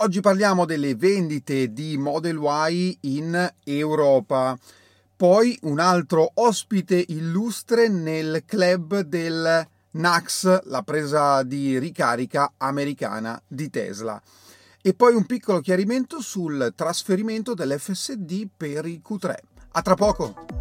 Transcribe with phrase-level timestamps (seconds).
[0.00, 2.38] Oggi parliamo delle vendite di Model
[2.70, 4.56] Y in Europa.
[5.16, 13.70] Poi un altro ospite illustre nel club del NAX, la presa di ricarica americana di
[13.70, 14.22] Tesla.
[14.80, 19.34] E poi un piccolo chiarimento sul trasferimento dell'FSD per i Q3.
[19.72, 20.57] A tra poco!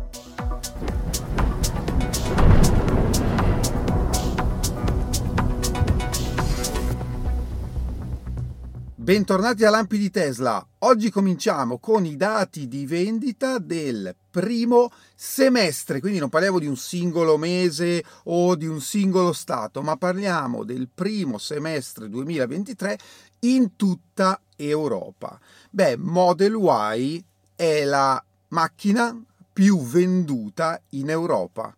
[9.07, 10.61] Bentornati a Lampi di Tesla.
[10.79, 16.75] Oggi cominciamo con i dati di vendita del primo semestre, quindi non parliamo di un
[16.75, 22.99] singolo mese o di un singolo stato, ma parliamo del primo semestre 2023
[23.43, 25.39] in tutta Europa.
[25.69, 27.23] Beh, Model Y
[27.55, 29.17] è la macchina
[29.53, 31.73] più venduta in Europa.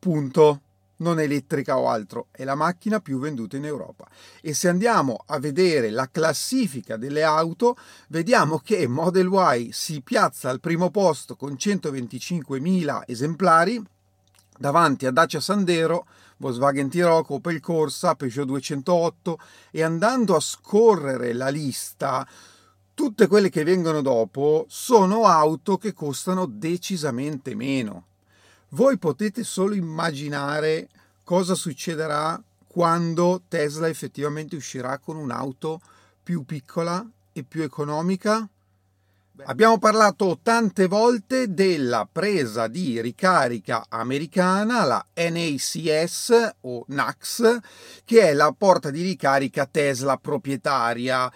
[0.00, 0.60] Punto
[1.02, 4.08] non elettrica o altro, è la macchina più venduta in Europa.
[4.40, 7.76] E se andiamo a vedere la classifica delle auto,
[8.08, 13.82] vediamo che Model Y si piazza al primo posto con 125.000 esemplari,
[14.56, 16.06] davanti a Dacia Sandero,
[16.38, 19.38] Volkswagen T-Roc, Opel Corsa, Peugeot 208
[19.70, 22.26] e andando a scorrere la lista
[22.94, 28.06] tutte quelle che vengono dopo sono auto che costano decisamente meno.
[28.74, 30.88] Voi potete solo immaginare
[31.24, 35.78] cosa succederà quando Tesla effettivamente uscirà con un'auto
[36.22, 38.48] più piccola e più economica?
[39.44, 47.58] Abbiamo parlato tante volte della presa di ricarica americana, la NACS o NACS,
[48.06, 51.30] che è la porta di ricarica Tesla proprietaria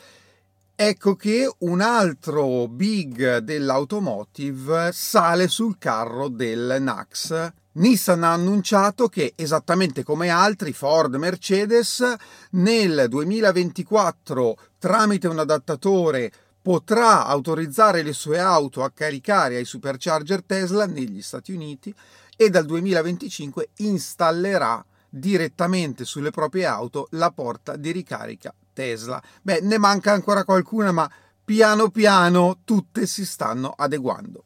[0.79, 7.51] Ecco che un altro big dell'automotive sale sul carro del NAX.
[7.73, 12.05] Nissan ha annunciato che, esattamente come altri Ford Mercedes,
[12.51, 20.85] nel 2024 tramite un adattatore potrà autorizzare le sue auto a caricare ai supercharger Tesla
[20.85, 21.95] negli Stati Uniti
[22.37, 29.23] e dal 2025 installerà direttamente sulle proprie auto la porta di ricarica Tesla.
[29.41, 31.11] Beh, ne manca ancora qualcuna, ma
[31.43, 34.45] piano piano tutte si stanno adeguando.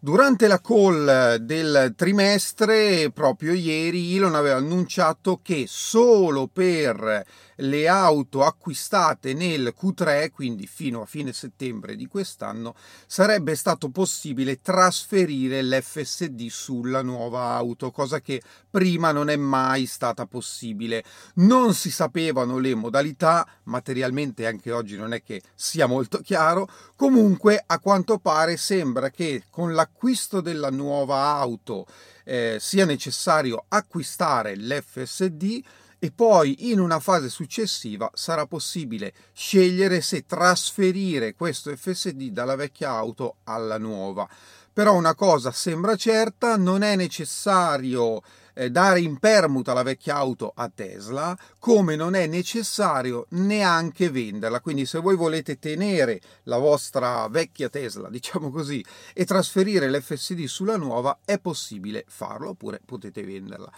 [0.00, 7.26] Durante la call del trimestre, proprio ieri, Elon aveva annunciato che solo per
[7.60, 12.76] le auto acquistate nel Q3, quindi fino a fine settembre di quest'anno,
[13.08, 20.26] sarebbe stato possibile trasferire l'FSD sulla nuova auto, cosa che prima non è mai stata
[20.26, 21.02] possibile.
[21.34, 27.60] Non si sapevano le modalità, materialmente anche oggi non è che sia molto chiaro, comunque
[27.66, 31.86] a quanto pare sembra che con la l'acquisto della nuova auto
[32.24, 35.62] eh, sia necessario acquistare l'FSD
[35.98, 42.90] e poi in una fase successiva sarà possibile scegliere se trasferire questo FSD dalla vecchia
[42.90, 44.28] auto alla nuova.
[44.72, 48.22] Però una cosa sembra certa, non è necessario
[48.70, 54.60] dare in permuta la vecchia auto a Tesla, come non è necessario neanche venderla.
[54.60, 60.76] Quindi se voi volete tenere la vostra vecchia Tesla, diciamo così, e trasferire l'FSD sulla
[60.76, 63.70] nuova, è possibile farlo, oppure potete venderla.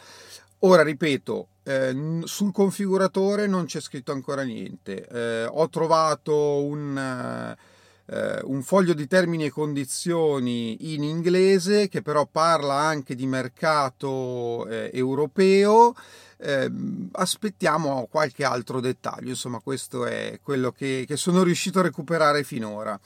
[0.63, 5.07] Ora ripeto, eh, sul configuratore non c'è scritto ancora niente.
[5.07, 7.57] Eh, ho trovato un, eh,
[8.45, 14.91] un, foglio di termini e condizioni in inglese che però parla anche di mercato eh,
[14.93, 15.95] europeo.
[16.39, 19.29] Ehm, aspettiamo qualche altro dettaglio.
[19.29, 22.99] Insomma, questo è quello che, che sono riuscito a recuperare finora.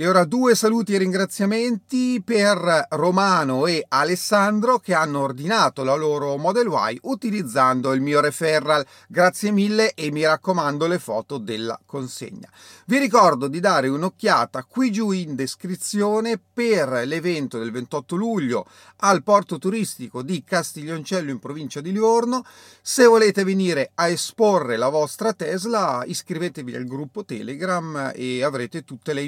[0.00, 6.38] E ora due saluti e ringraziamenti per Romano e Alessandro che hanno ordinato la loro
[6.38, 8.82] Model Y utilizzando il mio referral.
[9.06, 12.48] Grazie mille e mi raccomando le foto della consegna.
[12.86, 18.66] Vi ricordo di dare un'occhiata qui giù in descrizione per l'evento del 28 luglio
[19.02, 22.42] al porto turistico di Castiglioncello in provincia di Livorno.
[22.80, 29.12] Se volete venire a esporre la vostra Tesla iscrivetevi al gruppo Telegram e avrete tutte
[29.12, 29.20] le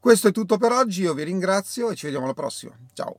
[0.00, 2.76] questo è tutto per oggi, io vi ringrazio e ci vediamo alla prossima.
[2.92, 3.18] Ciao!